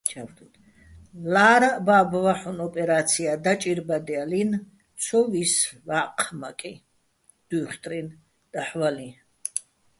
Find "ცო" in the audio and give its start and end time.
5.01-5.19